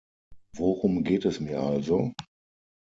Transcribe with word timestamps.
Worum 0.55 1.03
geht 1.03 1.25
es 1.25 1.39
mir 1.39 1.59
also? 1.61 2.11